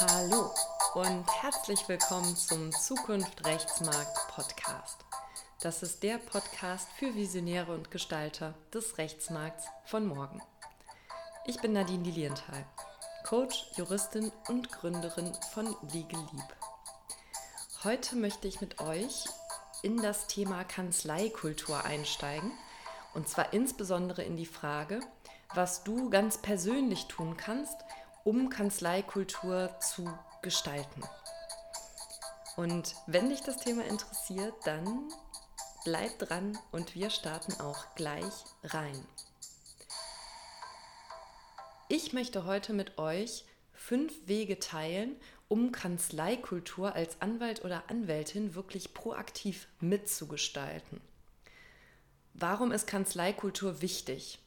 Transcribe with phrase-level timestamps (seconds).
[0.00, 0.54] Hallo
[0.94, 5.04] und herzlich willkommen zum Zukunft Rechtsmarkt Podcast.
[5.60, 10.40] Das ist der Podcast für Visionäre und Gestalter des Rechtsmarkts von morgen.
[11.46, 12.64] Ich bin Nadine Lilienthal,
[13.24, 16.56] Coach, Juristin und Gründerin von Legal Leap.
[17.82, 19.24] Heute möchte ich mit euch
[19.82, 22.52] in das Thema Kanzleikultur einsteigen
[23.14, 25.00] und zwar insbesondere in die Frage,
[25.54, 27.76] was du ganz persönlich tun kannst,
[28.28, 30.06] um Kanzleikultur zu
[30.42, 31.02] gestalten.
[32.56, 35.08] Und wenn dich das Thema interessiert, dann
[35.86, 39.02] bleib dran und wir starten auch gleich rein.
[41.88, 45.16] Ich möchte heute mit euch fünf Wege teilen,
[45.48, 51.00] um Kanzleikultur als Anwalt oder Anwältin wirklich proaktiv mitzugestalten.
[52.34, 54.38] Warum ist Kanzleikultur wichtig?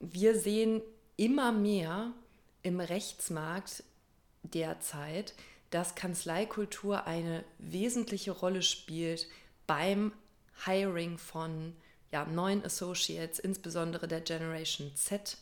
[0.00, 0.82] Wir sehen
[1.16, 2.14] immer mehr
[2.62, 3.82] im Rechtsmarkt
[4.42, 5.34] derzeit,
[5.70, 9.26] dass Kanzleikultur eine wesentliche Rolle spielt
[9.66, 10.12] beim
[10.64, 11.74] Hiring von
[12.10, 15.36] ja, neuen Associates, insbesondere der Generation Z,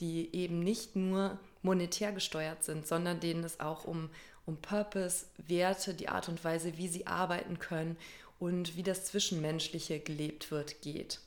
[0.00, 4.10] die eben nicht nur monetär gesteuert sind, sondern denen es auch um,
[4.46, 7.96] um Purpose, Werte, die Art und Weise, wie sie arbeiten können
[8.38, 11.20] und wie das Zwischenmenschliche gelebt wird, geht.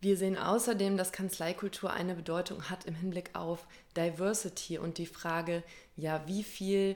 [0.00, 5.64] Wir sehen außerdem, dass Kanzleikultur eine Bedeutung hat im Hinblick auf Diversity und die Frage,
[5.96, 6.94] ja, wie viel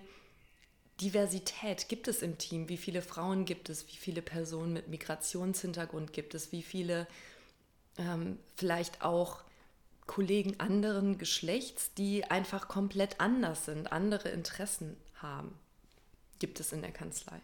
[1.01, 2.69] Diversität gibt es im Team?
[2.69, 3.89] Wie viele Frauen gibt es?
[3.89, 6.53] Wie viele Personen mit Migrationshintergrund gibt es?
[6.53, 7.09] Wie viele
[7.99, 9.43] ähm, vielleicht auch
[10.07, 15.59] Kollegen anderen Geschlechts, die einfach komplett anders sind, andere Interessen haben,
[16.39, 17.41] gibt es in der Kanzlei.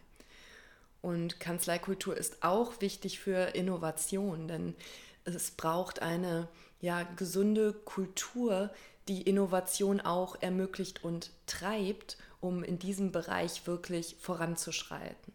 [1.01, 4.75] Und Kanzleikultur ist auch wichtig für Innovation, denn
[5.25, 6.47] es braucht eine
[6.81, 8.71] ja, gesunde Kultur,
[9.07, 15.33] die Innovation auch ermöglicht und treibt, um in diesem Bereich wirklich voranzuschreiten.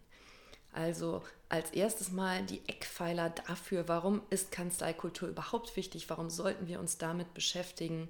[0.73, 6.79] Also als erstes mal die Eckpfeiler dafür, warum ist Kanzleikultur überhaupt wichtig, warum sollten wir
[6.79, 8.09] uns damit beschäftigen.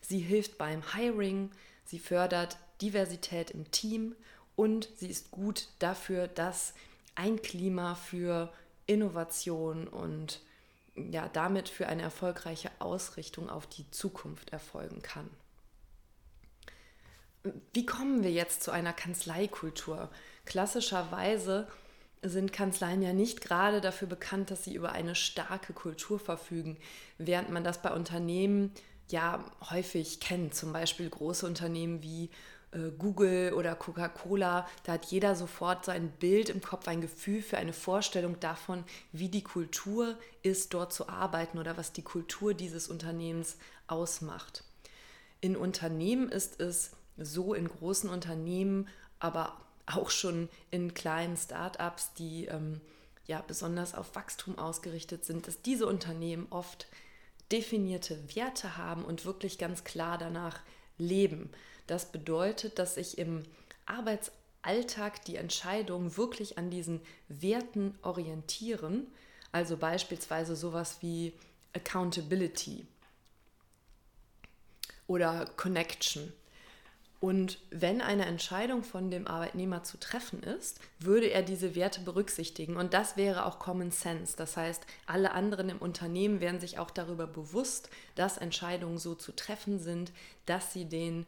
[0.00, 1.50] Sie hilft beim Hiring,
[1.84, 4.14] sie fördert Diversität im Team
[4.54, 6.74] und sie ist gut dafür, dass
[7.14, 8.52] ein Klima für
[8.86, 10.40] Innovation und
[10.96, 15.28] ja, damit für eine erfolgreiche Ausrichtung auf die Zukunft erfolgen kann.
[17.72, 20.10] Wie kommen wir jetzt zu einer Kanzleikultur?
[20.44, 21.68] Klassischerweise
[22.22, 26.76] sind Kanzleien ja nicht gerade dafür bekannt, dass sie über eine starke Kultur verfügen,
[27.18, 28.72] während man das bei Unternehmen
[29.08, 30.54] ja häufig kennt.
[30.54, 32.30] Zum Beispiel große Unternehmen wie
[32.98, 37.72] Google oder Coca-Cola, da hat jeder sofort sein Bild im Kopf, ein Gefühl für eine
[37.72, 43.56] Vorstellung davon, wie die Kultur ist, dort zu arbeiten oder was die Kultur dieses Unternehmens
[43.86, 44.64] ausmacht.
[45.40, 48.88] In Unternehmen ist es so, in großen Unternehmen,
[49.20, 49.56] aber
[49.86, 52.80] auch schon in kleinen Start-ups, die ähm,
[53.26, 56.86] ja besonders auf Wachstum ausgerichtet sind, dass diese Unternehmen oft
[57.52, 60.60] definierte Werte haben und wirklich ganz klar danach
[60.98, 61.50] leben.
[61.86, 63.44] Das bedeutet, dass sich im
[63.86, 69.06] Arbeitsalltag die Entscheidungen wirklich an diesen Werten orientieren.
[69.52, 71.32] Also beispielsweise sowas wie
[71.72, 72.86] Accountability
[75.06, 76.32] oder Connection.
[77.18, 82.76] Und wenn eine Entscheidung von dem Arbeitnehmer zu treffen ist, würde er diese Werte berücksichtigen.
[82.76, 84.36] Und das wäre auch Common Sense.
[84.36, 89.32] Das heißt, alle anderen im Unternehmen wären sich auch darüber bewusst, dass Entscheidungen so zu
[89.34, 90.12] treffen sind,
[90.44, 91.24] dass sie den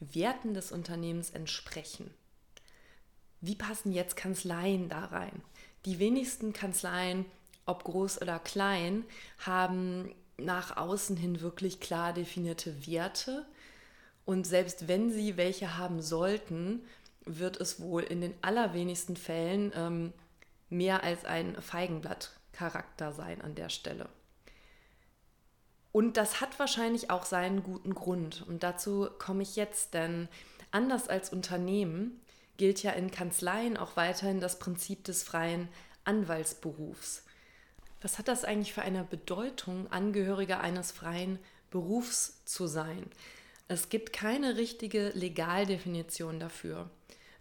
[0.00, 2.12] Werten des Unternehmens entsprechen.
[3.40, 5.42] Wie passen jetzt Kanzleien da rein?
[5.84, 7.26] Die wenigsten Kanzleien,
[7.66, 9.04] ob groß oder klein,
[9.38, 13.46] haben nach außen hin wirklich klar definierte Werte.
[14.24, 16.82] Und selbst wenn sie welche haben sollten,
[17.26, 20.12] wird es wohl in den allerwenigsten Fällen ähm,
[20.70, 24.08] mehr als ein Feigenblattcharakter sein an der Stelle.
[25.94, 28.44] Und das hat wahrscheinlich auch seinen guten Grund.
[28.48, 30.28] Und dazu komme ich jetzt, denn
[30.72, 32.20] anders als Unternehmen
[32.56, 35.68] gilt ja in Kanzleien auch weiterhin das Prinzip des freien
[36.02, 37.22] Anwaltsberufs.
[38.02, 41.38] Was hat das eigentlich für eine Bedeutung, Angehöriger eines freien
[41.70, 43.06] Berufs zu sein?
[43.68, 46.90] Es gibt keine richtige Legaldefinition dafür.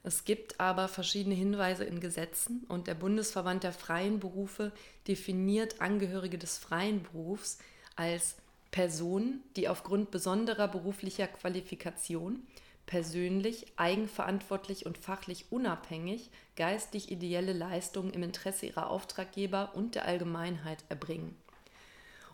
[0.03, 4.71] Es gibt aber verschiedene Hinweise in Gesetzen und der Bundesverband der freien Berufe
[5.07, 7.57] definiert Angehörige des freien Berufs
[7.95, 8.35] als
[8.73, 12.41] Personen, die aufgrund besonderer beruflicher Qualifikation
[12.87, 20.83] persönlich, eigenverantwortlich und fachlich unabhängig geistig ideelle Leistungen im Interesse ihrer Auftraggeber und der Allgemeinheit
[20.89, 21.37] erbringen.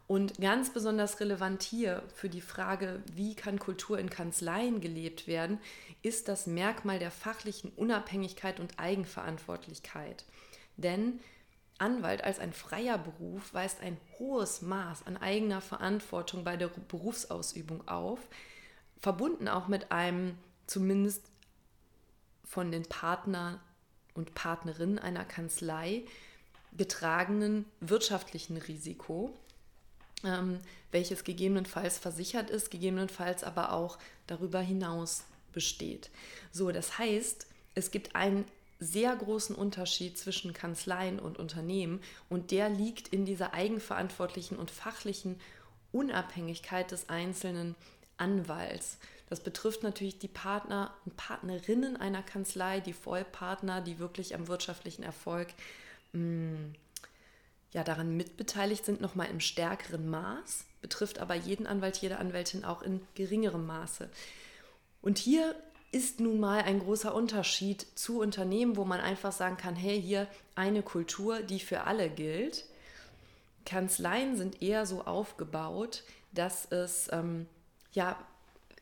[0.07, 5.59] Und ganz besonders relevant hier für die Frage, wie kann Kultur in Kanzleien gelebt werden,
[6.03, 10.23] ist das Merkmal der fachlichen Unabhängigkeit und Eigenverantwortlichkeit.
[10.77, 11.19] Denn
[11.79, 17.87] Anwalt als ein freier Beruf weist ein hohes Maß an eigener Verantwortung bei der Berufsausübung
[17.87, 18.19] auf,
[18.99, 20.37] verbunden auch mit einem
[20.67, 21.23] zumindest
[22.43, 23.59] von den Partnern
[24.13, 26.03] und Partnerinnen einer Kanzlei
[26.75, 29.33] getragenen wirtschaftlichen Risiko
[30.23, 30.59] ähm,
[30.91, 33.97] welches gegebenenfalls versichert ist, gegebenenfalls aber auch
[34.27, 35.23] darüber hinaus
[35.53, 36.09] besteht.
[36.51, 38.45] So, das heißt, es gibt einen
[38.79, 45.39] sehr großen Unterschied zwischen Kanzleien und Unternehmen und der liegt in dieser eigenverantwortlichen und fachlichen
[45.91, 47.75] Unabhängigkeit des einzelnen
[48.17, 48.97] Anwalts.
[49.29, 55.03] Das betrifft natürlich die Partner und Partnerinnen einer Kanzlei, die Vollpartner, die wirklich am wirtschaftlichen
[55.03, 55.49] Erfolg
[56.13, 56.75] mh, mm,
[57.71, 62.81] ja, daran mitbeteiligt sind, nochmal im stärkeren Maß, betrifft aber jeden Anwalt, jede Anwältin auch
[62.81, 64.09] in geringerem Maße.
[65.01, 65.55] Und hier
[65.91, 70.27] ist nun mal ein großer Unterschied zu Unternehmen, wo man einfach sagen kann, hey, hier
[70.55, 72.65] eine Kultur, die für alle gilt.
[73.65, 77.47] Kanzleien sind eher so aufgebaut, dass es ähm,
[77.91, 78.17] ja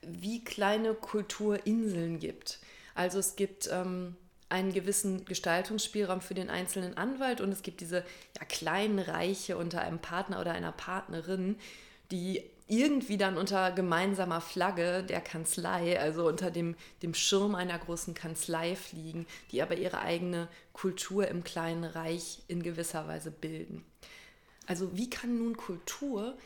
[0.01, 2.59] wie kleine Kulturinseln gibt.
[2.93, 4.15] Also es gibt ähm,
[4.49, 8.03] einen gewissen Gestaltungsspielraum für den einzelnen Anwalt und es gibt diese
[8.37, 11.57] ja, kleinen Reiche unter einem Partner oder einer Partnerin,
[12.11, 18.13] die irgendwie dann unter gemeinsamer Flagge der Kanzlei, also unter dem, dem Schirm einer großen
[18.13, 23.85] Kanzlei fliegen, die aber ihre eigene Kultur im kleinen Reich in gewisser Weise bilden.
[24.65, 26.37] Also wie kann nun Kultur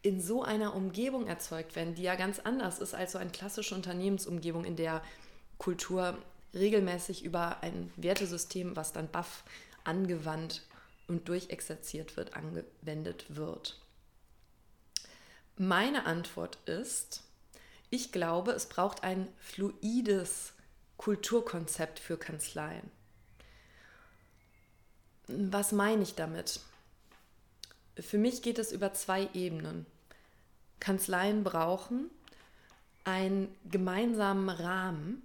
[0.00, 3.74] in so einer Umgebung erzeugt werden, die ja ganz anders ist als so eine klassische
[3.74, 5.02] Unternehmensumgebung, in der
[5.58, 6.16] Kultur
[6.54, 9.44] regelmäßig über ein Wertesystem, was dann BAF
[9.84, 10.62] angewandt
[11.06, 13.78] und durchexerziert wird, angewendet wird.
[15.58, 17.22] Meine Antwort ist,
[17.88, 20.52] ich glaube, es braucht ein fluides
[20.98, 22.90] Kulturkonzept für Kanzleien.
[25.28, 26.60] Was meine ich damit?
[27.98, 29.86] Für mich geht es über zwei Ebenen.
[30.78, 32.10] Kanzleien brauchen
[33.04, 35.22] einen gemeinsamen Rahmen,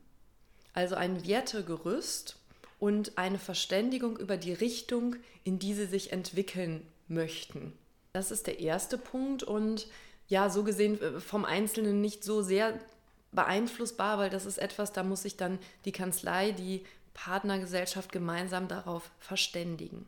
[0.74, 2.38] also ein Wertegerüst
[2.80, 7.74] und eine Verständigung über die Richtung, in die sie sich entwickeln möchten.
[8.14, 9.88] Das ist der erste Punkt und
[10.32, 12.80] ja, so gesehen äh, vom Einzelnen nicht so sehr
[13.34, 19.12] beeinflussbar, weil das ist etwas, da muss sich dann die Kanzlei, die Partnergesellschaft gemeinsam darauf
[19.20, 20.06] verständigen.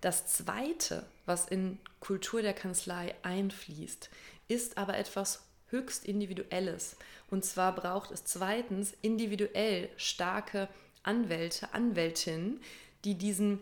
[0.00, 4.10] Das Zweite, was in Kultur der Kanzlei einfließt,
[4.48, 6.96] ist aber etwas höchst Individuelles.
[7.30, 10.68] Und zwar braucht es zweitens individuell starke
[11.02, 12.60] Anwälte, Anwältinnen,
[13.04, 13.60] die diesen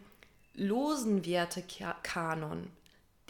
[0.54, 2.68] losen Wertekanon,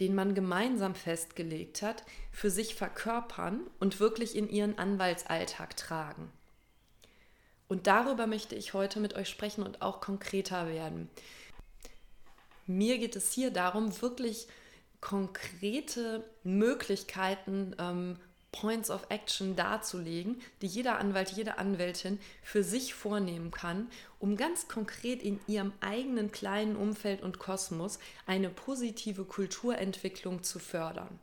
[0.01, 6.31] den man gemeinsam festgelegt hat, für sich verkörpern und wirklich in ihren Anwaltsalltag tragen.
[7.67, 11.07] Und darüber möchte ich heute mit euch sprechen und auch konkreter werden.
[12.65, 14.47] Mir geht es hier darum, wirklich
[15.01, 18.17] konkrete Möglichkeiten ähm,
[18.51, 23.89] Points of Action darzulegen, die jeder Anwalt, jede Anwältin für sich vornehmen kann,
[24.19, 31.19] um ganz konkret in ihrem eigenen kleinen Umfeld und Kosmos eine positive Kulturentwicklung zu fördern.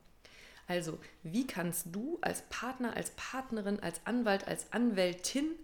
[0.67, 5.55] Also, wie kannst du als Partner, als Partnerin, als Anwalt, als Anwältin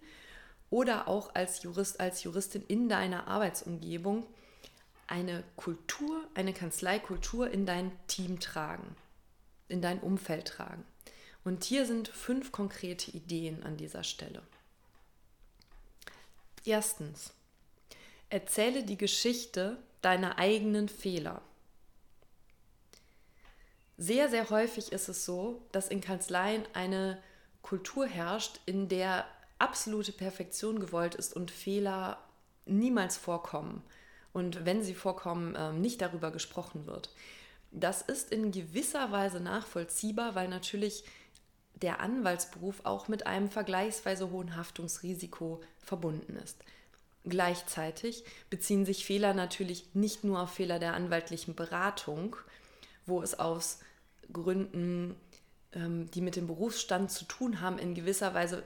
[0.69, 4.25] oder auch als Jurist, als Juristin in deiner Arbeitsumgebung
[5.07, 8.95] eine Kultur, eine Kanzleikultur in dein Team tragen,
[9.67, 10.83] in dein Umfeld tragen?
[11.45, 14.41] Und hier sind fünf konkrete Ideen an dieser Stelle.
[16.65, 17.33] Erstens,
[18.29, 21.41] erzähle die Geschichte deiner eigenen Fehler.
[23.97, 27.21] Sehr, sehr häufig ist es so, dass in Kanzleien eine
[27.61, 29.25] Kultur herrscht, in der
[29.59, 32.17] absolute Perfektion gewollt ist und Fehler
[32.65, 33.83] niemals vorkommen.
[34.33, 37.13] Und wenn sie vorkommen, ähm, nicht darüber gesprochen wird.
[37.71, 41.03] Das ist in gewisser Weise nachvollziehbar, weil natürlich
[41.81, 46.57] der Anwaltsberuf auch mit einem vergleichsweise hohen Haftungsrisiko verbunden ist.
[47.23, 52.35] Gleichzeitig beziehen sich Fehler natürlich nicht nur auf Fehler der anwaltlichen Beratung,
[53.05, 53.79] wo es aus
[54.31, 55.15] Gründen,
[55.73, 58.63] ähm, die mit dem Berufsstand zu tun haben, in gewisser Weise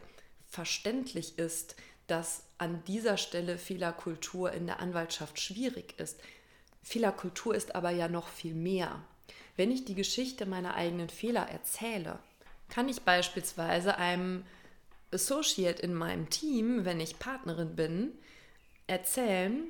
[0.47, 1.75] verständlich ist,
[2.07, 6.19] dass an dieser Stelle Fehlerkultur in der Anwaltschaft schwierig ist.
[6.83, 9.01] Fehlerkultur ist aber ja noch viel mehr.
[9.55, 12.19] Wenn ich die Geschichte meiner eigenen Fehler erzähle,
[12.69, 14.45] kann ich beispielsweise einem
[15.11, 18.11] Associate in meinem Team, wenn ich Partnerin bin,
[18.87, 19.67] erzählen,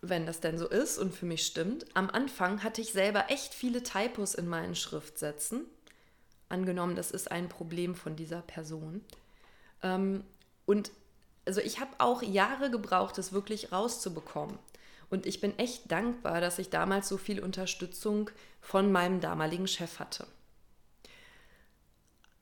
[0.00, 3.54] wenn das denn so ist und für mich stimmt, am Anfang hatte ich selber echt
[3.54, 5.66] viele Typos in meinen Schriftsätzen.
[6.48, 9.04] Angenommen, das ist ein Problem von dieser Person.
[9.82, 10.24] Ähm,
[10.66, 10.92] und
[11.46, 14.58] also ich habe auch Jahre gebraucht, das wirklich rauszubekommen.
[15.10, 19.98] Und ich bin echt dankbar, dass ich damals so viel Unterstützung von meinem damaligen Chef
[19.98, 20.26] hatte.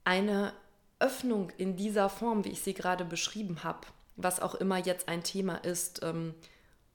[0.06, 0.52] Eine
[1.00, 5.24] Öffnung in dieser Form, wie ich sie gerade beschrieben habe, was auch immer jetzt ein
[5.24, 6.32] Thema ist, ähm,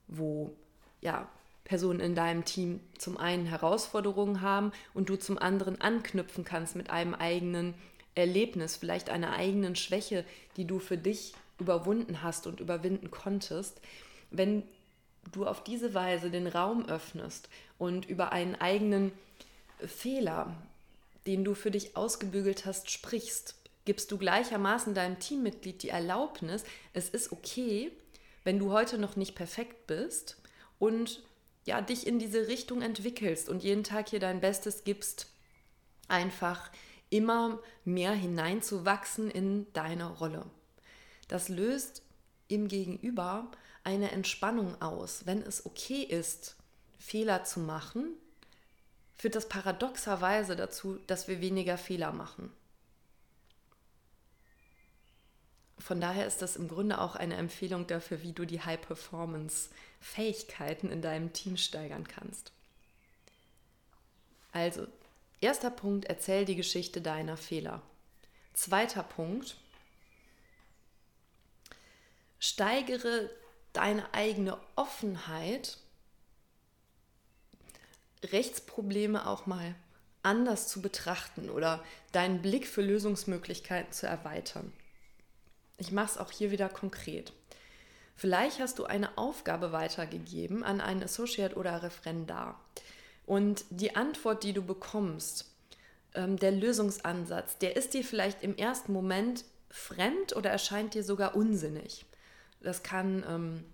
[0.08, 0.56] wo
[1.02, 1.28] ja,
[1.64, 6.88] Personen in deinem Team zum einen Herausforderungen haben und du zum anderen anknüpfen kannst mit
[6.88, 7.74] einem eigenen
[8.14, 10.24] Erlebnis, vielleicht einer eigenen Schwäche,
[10.56, 13.78] die du für dich überwunden hast und überwinden konntest.
[14.30, 14.62] Wenn
[15.32, 19.12] du auf diese Weise den Raum öffnest und über einen eigenen
[19.86, 20.56] Fehler,
[21.26, 27.08] den du für dich ausgebügelt hast, sprichst, gibst du gleichermaßen deinem Teammitglied die Erlaubnis, es
[27.08, 27.92] ist okay,
[28.44, 30.36] wenn du heute noch nicht perfekt bist
[30.78, 31.22] und
[31.64, 35.28] ja, dich in diese Richtung entwickelst und jeden Tag hier dein Bestes gibst,
[36.08, 36.70] einfach
[37.10, 40.46] immer mehr hineinzuwachsen in deine Rolle.
[41.28, 42.02] Das löst
[42.48, 43.50] im Gegenüber
[43.84, 45.24] eine Entspannung aus.
[45.24, 46.56] Wenn es okay ist,
[46.98, 48.14] Fehler zu machen,
[49.16, 52.52] führt das paradoxerweise dazu, dass wir weniger Fehler machen.
[55.78, 61.02] Von daher ist das im Grunde auch eine Empfehlung dafür, wie du die High-Performance-Fähigkeiten in
[61.02, 62.52] deinem Team steigern kannst.
[64.52, 64.86] Also,
[65.40, 67.82] erster Punkt, erzähl die Geschichte deiner Fehler.
[68.52, 69.56] Zweiter Punkt,
[72.38, 73.30] steigere
[73.72, 75.78] deine eigene Offenheit,
[78.30, 79.74] Rechtsprobleme auch mal
[80.22, 84.72] anders zu betrachten oder deinen Blick für Lösungsmöglichkeiten zu erweitern.
[85.78, 87.32] Ich mache es auch hier wieder konkret.
[88.14, 92.60] Vielleicht hast du eine Aufgabe weitergegeben an einen Associate oder Referendar.
[93.26, 95.50] Und die Antwort, die du bekommst,
[96.14, 101.34] ähm, der Lösungsansatz, der ist dir vielleicht im ersten Moment fremd oder erscheint dir sogar
[101.34, 102.04] unsinnig.
[102.60, 103.64] Das kann ähm,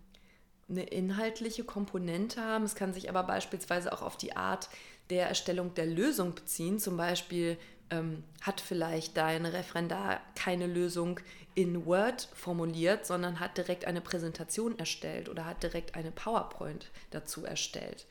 [0.68, 4.68] eine inhaltliche Komponente haben, es kann sich aber beispielsweise auch auf die Art
[5.10, 6.78] der Erstellung der Lösung beziehen.
[6.78, 7.56] Zum Beispiel
[7.90, 11.20] ähm, hat vielleicht dein Referendar keine Lösung
[11.54, 17.44] in Word formuliert, sondern hat direkt eine Präsentation erstellt oder hat direkt eine PowerPoint dazu
[17.44, 18.06] erstellt.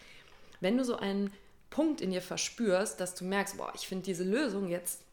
[0.60, 1.32] Wenn du so einen
[1.70, 5.04] Punkt in dir verspürst, dass du merkst, boah, ich finde diese Lösung jetzt,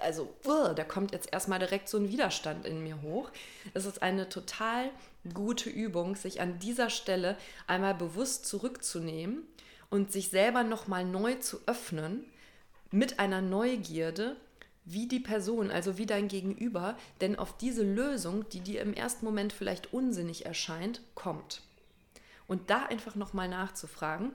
[0.00, 3.30] also, uh, da kommt jetzt erstmal direkt so ein Widerstand in mir hoch.
[3.74, 4.90] Das ist eine total
[5.34, 7.36] gute Übung, sich an dieser Stelle
[7.66, 9.42] einmal bewusst zurückzunehmen
[9.90, 12.24] und sich selber nochmal neu zu öffnen
[12.90, 14.36] mit einer Neugierde,
[14.84, 19.24] wie die Person, also wie dein Gegenüber, denn auf diese Lösung, die dir im ersten
[19.24, 21.62] Moment vielleicht unsinnig erscheint, kommt.
[22.48, 24.32] Und da einfach nochmal nachzufragen,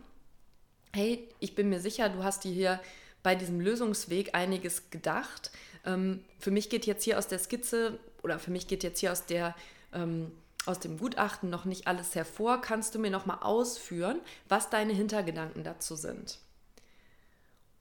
[0.94, 2.80] hey, ich bin mir sicher, du hast dir hier
[3.26, 5.50] bei diesem Lösungsweg einiges gedacht.
[5.84, 9.12] Ähm, für mich geht jetzt hier aus der Skizze oder für mich geht jetzt hier
[9.12, 9.56] aus der
[9.94, 10.32] ähm,
[10.68, 12.62] aus dem Gutachten noch nicht alles hervor.
[12.62, 16.38] Kannst du mir noch mal ausführen, was deine Hintergedanken dazu sind?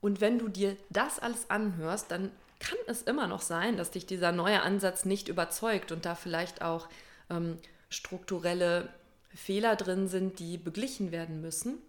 [0.01, 4.07] Und wenn du dir das alles anhörst, dann kann es immer noch sein, dass dich
[4.07, 6.89] dieser neue Ansatz nicht überzeugt und da vielleicht auch
[7.29, 7.59] ähm,
[7.91, 8.89] strukturelle
[9.35, 11.83] Fehler drin sind, die beglichen werden müssen.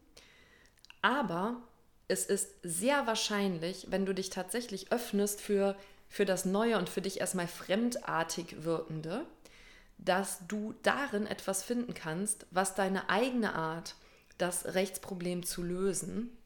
[1.02, 1.62] Aber
[2.08, 5.76] es ist sehr wahrscheinlich, wenn du dich tatsächlich öffnest für,
[6.08, 9.26] für das Neue und für dich erstmal fremdartig wirkende,
[9.98, 13.96] dass du darin etwas finden kannst, was deine eigene Art,
[14.38, 16.38] das Rechtsproblem zu lösen,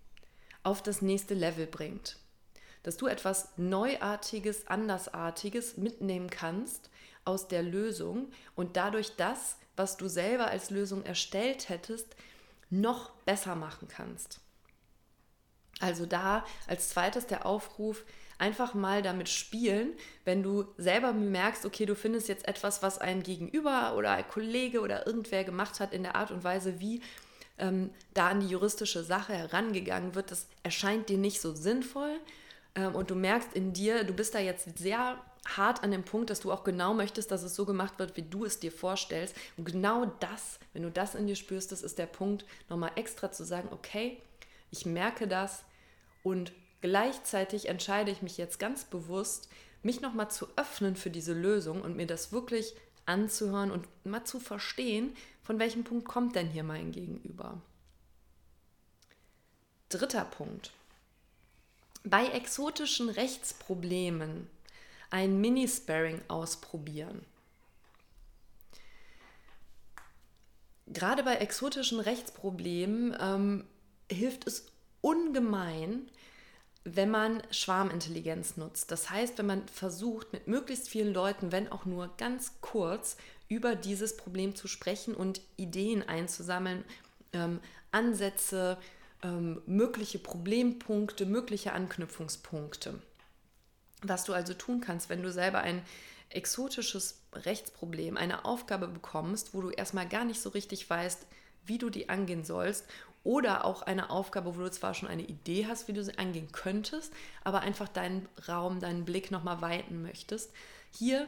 [0.63, 2.17] auf das nächste Level bringt.
[2.83, 6.89] Dass du etwas Neuartiges, Andersartiges mitnehmen kannst
[7.25, 12.15] aus der Lösung und dadurch das, was du selber als Lösung erstellt hättest,
[12.69, 14.39] noch besser machen kannst.
[15.79, 18.03] Also da als zweites der Aufruf,
[18.39, 19.91] einfach mal damit spielen,
[20.23, 24.79] wenn du selber merkst, okay, du findest jetzt etwas, was ein Gegenüber oder ein Kollege
[24.79, 27.01] oder irgendwer gemacht hat in der Art und Weise, wie
[27.59, 32.17] ähm, da an die juristische Sache herangegangen wird, das erscheint dir nicht so sinnvoll.
[32.75, 36.29] Ähm, und du merkst in dir, du bist da jetzt sehr hart an dem Punkt,
[36.29, 39.35] dass du auch genau möchtest, dass es so gemacht wird, wie du es dir vorstellst.
[39.57, 43.31] Und genau das, wenn du das in dir spürst, das ist der Punkt, nochmal extra
[43.31, 44.21] zu sagen, okay,
[44.71, 45.63] ich merke das
[46.23, 49.49] und gleichzeitig entscheide ich mich jetzt ganz bewusst,
[49.81, 52.73] mich nochmal zu öffnen für diese Lösung und mir das wirklich
[53.05, 57.61] anzuhören und mal zu verstehen, von welchem Punkt kommt denn hier mein Gegenüber.
[59.89, 60.71] Dritter Punkt.
[62.03, 64.47] Bei exotischen Rechtsproblemen
[65.09, 67.25] ein Mini-Sparring ausprobieren.
[70.93, 73.63] gerade bei exotischen Rechtsproblemen ähm,
[74.11, 74.65] hilft es
[75.01, 76.09] ungemein,
[76.83, 78.91] wenn man Schwarmintelligenz nutzt.
[78.91, 83.75] Das heißt, wenn man versucht, mit möglichst vielen Leuten, wenn auch nur ganz kurz, über
[83.75, 86.83] dieses Problem zu sprechen und Ideen einzusammeln,
[87.33, 87.59] ähm,
[87.91, 88.77] Ansätze,
[89.23, 93.01] ähm, mögliche Problempunkte, mögliche Anknüpfungspunkte.
[94.01, 95.81] Was du also tun kannst, wenn du selber ein
[96.29, 101.25] exotisches Rechtsproblem, eine Aufgabe bekommst, wo du erstmal gar nicht so richtig weißt,
[101.65, 102.85] wie du die angehen sollst
[103.23, 106.51] oder auch eine Aufgabe, wo du zwar schon eine Idee hast, wie du sie angehen
[106.51, 110.51] könntest, aber einfach deinen Raum, deinen Blick nochmal weiten möchtest,
[110.91, 111.27] hier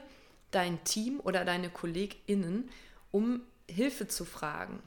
[0.51, 2.69] dein Team oder deine KollegInnen
[3.11, 4.81] um Hilfe zu fragen.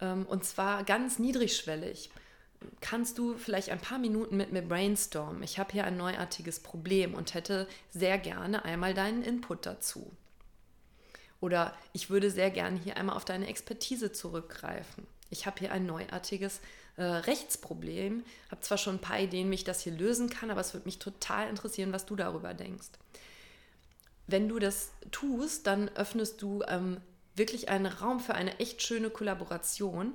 [0.00, 2.10] Ähm, und zwar ganz niedrigschwellig
[2.80, 5.42] kannst du vielleicht ein paar Minuten mit mir brainstormen?
[5.42, 10.10] Ich habe hier ein neuartiges Problem und hätte sehr gerne einmal deinen Input dazu.
[11.40, 15.06] Oder ich würde sehr gerne hier einmal auf deine Expertise zurückgreifen.
[15.30, 16.60] Ich habe hier ein neuartiges
[16.96, 20.60] äh, Rechtsproblem, habe zwar schon ein paar Ideen, wie ich das hier lösen kann, aber
[20.60, 22.88] es würde mich total interessieren, was du darüber denkst.
[24.26, 27.00] Wenn du das tust, dann öffnest du ähm,
[27.34, 30.14] wirklich einen Raum für eine echt schöne Kollaboration,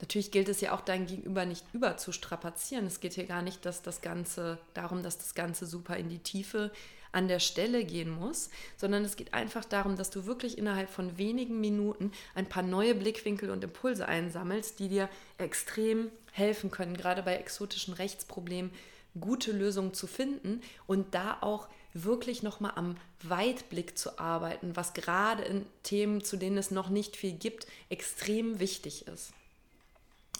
[0.00, 2.86] Natürlich gilt es ja auch dein Gegenüber nicht überzustrapazieren.
[2.86, 6.20] Es geht hier gar nicht, dass das Ganze darum, dass das Ganze super in die
[6.20, 6.72] Tiefe
[7.12, 11.18] an der Stelle gehen muss, sondern es geht einfach darum, dass du wirklich innerhalb von
[11.18, 17.22] wenigen Minuten ein paar neue Blickwinkel und Impulse einsammelst, die dir extrem helfen können, gerade
[17.22, 18.70] bei exotischen Rechtsproblemen
[19.18, 25.42] gute Lösungen zu finden und da auch wirklich nochmal am Weitblick zu arbeiten, was gerade
[25.42, 29.32] in Themen, zu denen es noch nicht viel gibt, extrem wichtig ist.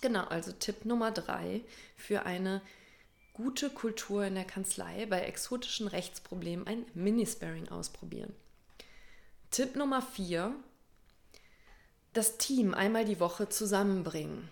[0.00, 1.62] Genau, also Tipp Nummer drei
[1.96, 2.62] für eine
[3.42, 8.34] gute Kultur in der Kanzlei bei exotischen Rechtsproblemen ein Minisparing ausprobieren.
[9.50, 10.54] Tipp Nummer vier,
[12.12, 14.50] das Team einmal die Woche zusammenbringen.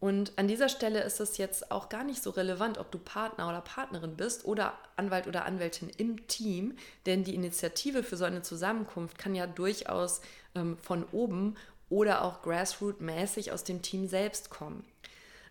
[0.00, 3.48] Und an dieser Stelle ist es jetzt auch gar nicht so relevant, ob du Partner
[3.48, 8.42] oder Partnerin bist oder Anwalt oder Anwältin im Team, denn die Initiative für so eine
[8.42, 10.22] Zusammenkunft kann ja durchaus
[10.56, 11.56] ähm, von oben
[11.88, 14.84] oder auch grassroot-mäßig aus dem Team selbst kommen.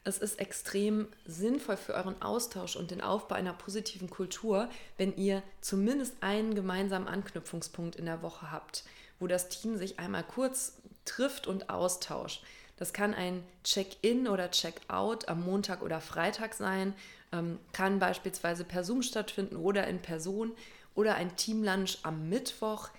[0.06, 5.44] Es ist extrem sinnvoll für euren Austausch und den Aufbau einer positiven Kultur, wenn ihr
[5.62, 8.84] zumindest einen gemeinsamen Anknüpfungspunkt in der Woche habt,
[9.20, 10.74] wo das Team sich einmal kurz
[11.06, 12.44] trifft und austauscht.
[12.78, 16.94] Das kann ein Check-in oder Check-out am Montag oder Freitag sein,
[17.32, 20.52] ähm, kann beispielsweise per Zoom stattfinden oder in Person
[20.94, 22.89] oder ein Teamlunch am Mittwoch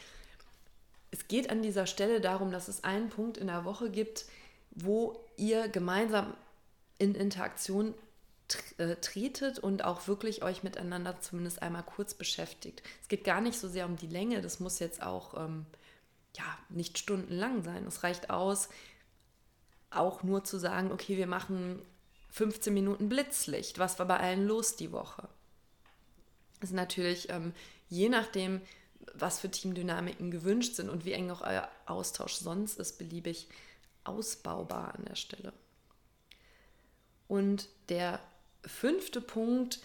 [1.10, 4.26] es geht an dieser Stelle darum, dass es einen Punkt in der Woche gibt,
[4.72, 6.34] wo ihr gemeinsam
[6.98, 7.94] in Interaktion
[8.78, 12.82] äh, tretet und auch wirklich euch miteinander zumindest einmal kurz beschäftigt.
[13.02, 15.66] Es geht gar nicht so sehr um die Länge, das muss jetzt auch ähm,
[16.36, 17.86] ja, nicht stundenlang sein.
[17.86, 18.68] Es reicht aus,
[19.90, 21.82] auch nur zu sagen, okay, wir machen
[22.30, 23.78] 15 Minuten Blitzlicht.
[23.78, 25.28] Was war bei allen los die Woche?
[26.60, 27.52] Das ist natürlich ähm,
[27.88, 28.60] je nachdem,
[29.14, 33.48] was für Teamdynamiken gewünscht sind und wie eng auch euer Austausch sonst ist, beliebig
[34.04, 35.52] ausbaubar an der Stelle.
[37.28, 38.20] Und der
[38.64, 39.80] fünfte Punkt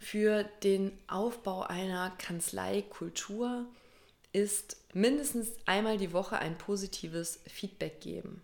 [0.00, 3.66] für den Aufbau einer Kanzleikultur
[4.32, 8.42] ist mindestens einmal die Woche ein positives Feedback geben.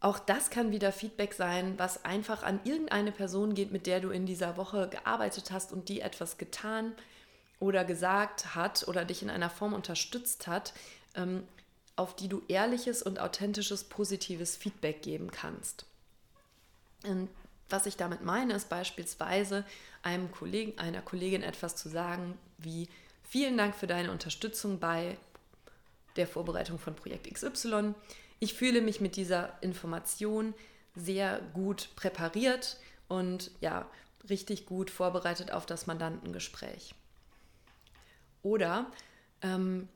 [0.00, 4.10] Auch das kann wieder Feedback sein, was einfach an irgendeine Person geht, mit der du
[4.10, 6.92] in dieser Woche gearbeitet hast und die etwas getan
[7.58, 10.74] oder gesagt hat oder dich in einer Form unterstützt hat,
[11.14, 11.42] ähm,
[11.96, 15.86] auf die du ehrliches und authentisches positives Feedback geben kannst.
[17.04, 17.28] Und
[17.68, 19.64] was ich damit meine, ist beispielsweise
[20.02, 22.88] einem Kollegen, einer Kollegin etwas zu sagen, wie
[23.22, 25.18] vielen Dank für deine Unterstützung bei
[26.16, 27.94] der Vorbereitung von Projekt XY.
[28.38, 30.54] Ich fühle mich mit dieser Information
[30.94, 32.78] sehr gut präpariert
[33.08, 33.88] und ja,
[34.28, 36.94] richtig gut vorbereitet auf das Mandantengespräch.
[38.42, 38.90] Oder
[39.42, 39.88] ähm,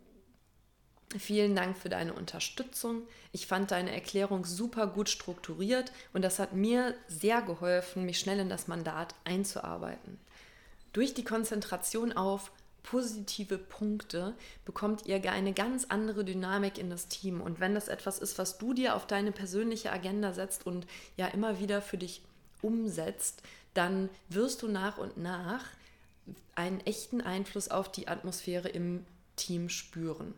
[1.19, 3.03] vielen Dank für deine Unterstützung.
[3.33, 8.39] Ich fand deine Erklärung super gut strukturiert und das hat mir sehr geholfen, mich schnell
[8.39, 10.19] in das Mandat einzuarbeiten.
[10.93, 17.41] Durch die Konzentration auf positive Punkte bekommt ihr eine ganz andere Dynamik in das Team.
[17.41, 21.27] Und wenn das etwas ist, was du dir auf deine persönliche Agenda setzt und ja
[21.27, 22.23] immer wieder für dich
[22.63, 23.43] umsetzt,
[23.75, 25.65] dann wirst du nach und nach
[26.55, 29.05] einen echten Einfluss auf die Atmosphäre im
[29.37, 30.35] Team spüren.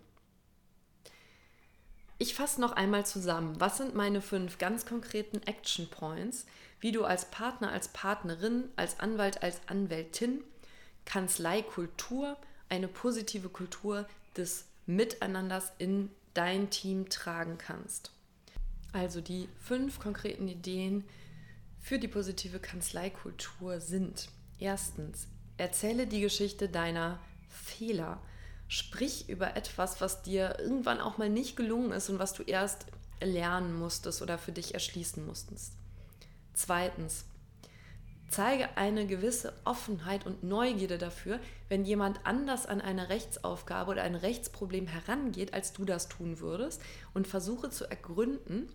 [2.23, 6.47] Ich fasse noch einmal zusammen, was sind meine fünf ganz konkreten Action Points,
[6.79, 10.45] wie du als Partner, als Partnerin, als Anwalt, als Anwältin
[11.05, 12.37] Kanzleikultur,
[12.69, 14.07] eine positive Kultur
[14.37, 18.13] des Miteinanders in dein Team tragen kannst.
[18.93, 21.03] Also die fünf konkreten Ideen
[21.81, 24.29] für die positive Kanzleikultur sind
[24.61, 28.23] erstens, erzähle die Geschichte deiner Fehler.
[28.69, 32.87] Sprich über etwas, was dir irgendwann auch mal nicht gelungen ist und was du erst
[33.21, 35.75] lernen musstest oder für dich erschließen musstest.
[36.55, 37.25] Zweitens,
[38.29, 44.15] zeige eine gewisse Offenheit und Neugierde dafür, wenn jemand anders an eine Rechtsaufgabe oder ein
[44.15, 46.81] Rechtsproblem herangeht, als du das tun würdest
[47.15, 48.69] und versuche zu ergründen,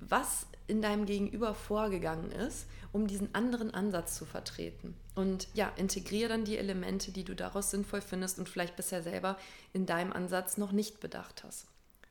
[0.00, 4.94] was in deinem Gegenüber vorgegangen ist, um diesen anderen Ansatz zu vertreten.
[5.14, 9.38] Und ja, integriere dann die Elemente, die du daraus sinnvoll findest und vielleicht bisher selber
[9.72, 11.66] in deinem Ansatz noch nicht bedacht hast.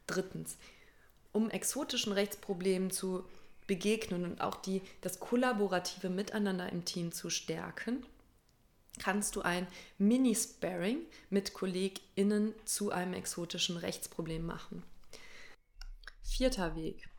[0.07, 0.57] Drittens,
[1.31, 3.25] um exotischen Rechtsproblemen zu
[3.67, 8.05] begegnen und auch die, das kollaborative Miteinander im Team zu stärken,
[8.99, 9.67] kannst du ein
[9.97, 14.83] Mini-Sparring mit KollegInnen zu einem exotischen Rechtsproblem machen.
[16.23, 17.09] Vierter Weg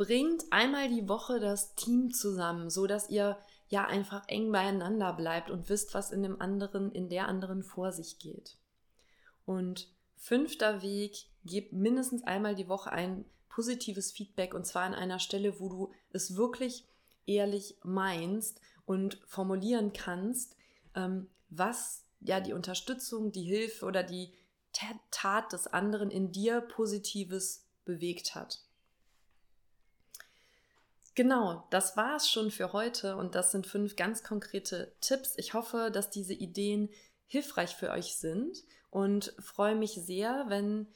[0.00, 3.36] bringt einmal die Woche das Team zusammen, so dass ihr
[3.68, 7.92] ja einfach eng beieinander bleibt und wisst, was in dem anderen, in der anderen vor
[7.92, 8.56] sich geht.
[9.44, 15.18] Und fünfter Weg, gebt mindestens einmal die Woche ein positives Feedback und zwar an einer
[15.18, 16.86] Stelle, wo du es wirklich
[17.26, 20.56] ehrlich meinst und formulieren kannst,
[20.94, 24.32] ähm, was ja die Unterstützung, die Hilfe oder die
[25.10, 28.62] Tat des anderen in dir Positives bewegt hat.
[31.20, 35.34] Genau, das war es schon für heute und das sind fünf ganz konkrete Tipps.
[35.36, 36.88] Ich hoffe, dass diese Ideen
[37.26, 40.88] hilfreich für euch sind und freue mich sehr, wenn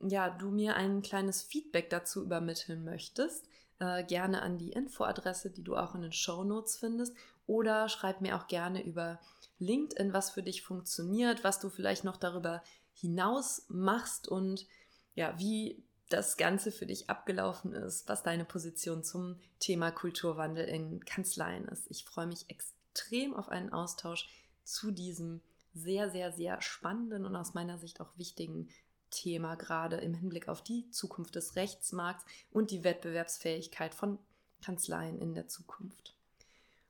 [0.00, 3.46] ja, du mir ein kleines Feedback dazu übermitteln möchtest.
[3.78, 7.14] Äh, gerne an die Infoadresse, die du auch in den Show Notes findest,
[7.46, 9.20] oder schreib mir auch gerne über
[9.60, 14.66] LinkedIn, was für dich funktioniert, was du vielleicht noch darüber hinaus machst und
[15.14, 21.04] ja, wie das Ganze für dich abgelaufen ist, was deine Position zum Thema Kulturwandel in
[21.04, 21.90] Kanzleien ist.
[21.90, 24.28] Ich freue mich extrem auf einen Austausch
[24.62, 25.40] zu diesem
[25.74, 28.68] sehr, sehr, sehr spannenden und aus meiner Sicht auch wichtigen
[29.10, 34.18] Thema, gerade im Hinblick auf die Zukunft des Rechtsmarkts und die Wettbewerbsfähigkeit von
[34.62, 36.14] Kanzleien in der Zukunft.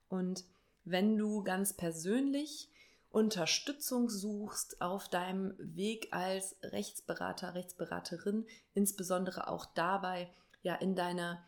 [0.08, 0.44] Und
[0.84, 2.68] wenn du ganz persönlich
[3.14, 10.28] Unterstützung suchst auf deinem Weg als Rechtsberater, Rechtsberaterin, insbesondere auch dabei,
[10.62, 11.44] ja, in deiner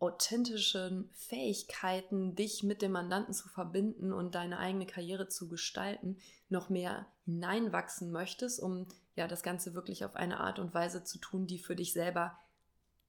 [0.00, 6.16] authentischen Fähigkeiten, dich mit dem Mandanten zu verbinden und deine eigene Karriere zu gestalten,
[6.48, 11.18] noch mehr hineinwachsen möchtest, um ja das Ganze wirklich auf eine Art und Weise zu
[11.18, 12.36] tun, die für dich selber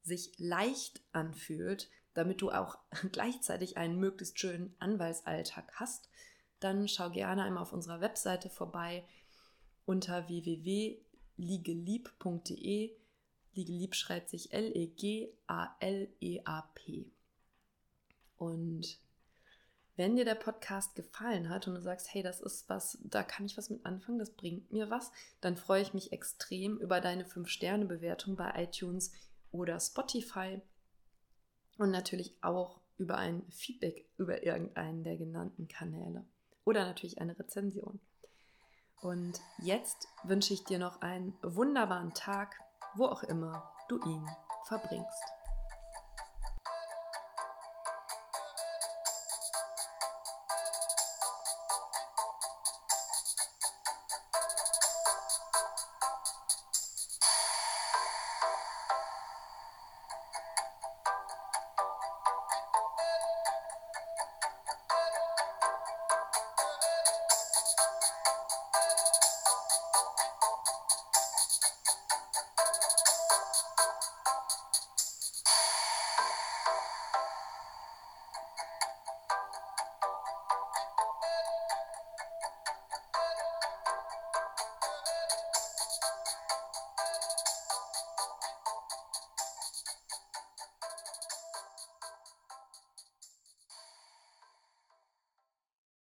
[0.04, 2.77] sich leicht anfühlt, damit du auch
[3.12, 6.08] gleichzeitig einen möglichst schönen Anwaltsalltag hast
[6.63, 9.04] dann schau gerne einmal auf unserer Webseite vorbei
[9.86, 12.95] unter www.liegelieb.de.
[13.54, 15.36] Liegelieb schreibt sich L-E-G-A-L-E-A-P.
[18.38, 18.97] Und
[19.97, 23.45] wenn dir der Podcast gefallen hat und du sagst, hey, das ist was, da kann
[23.45, 27.26] ich was mit anfangen, das bringt mir was, dann freue ich mich extrem über deine
[27.26, 29.12] 5-Sterne-Bewertung bei iTunes
[29.52, 30.62] oder Spotify
[31.78, 36.26] und natürlich auch über ein Feedback über irgendeinen der genannten Kanäle
[36.65, 38.00] oder natürlich eine Rezension.
[39.02, 42.56] Und jetzt wünsche ich dir noch einen wunderbaren Tag,
[42.95, 44.28] wo auch immer du ihn
[44.65, 45.40] verbringst.